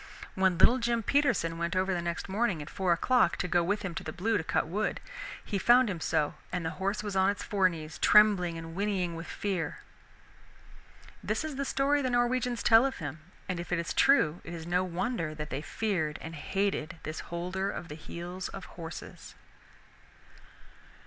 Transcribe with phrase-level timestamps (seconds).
[0.33, 3.83] When little Jim Peterson went over the next morning at four o'clock to go with
[3.83, 4.99] him to the Blue to cut wood,
[5.45, 9.15] he found him so, and the horse was on its fore knees, trembling and whinnying
[9.15, 9.81] with fear.
[11.23, 14.55] This is the story the Norwegians tell of him, and if it is true it
[14.55, 19.35] is no wonder that they feared and hated this Holder of the Heels of Horses.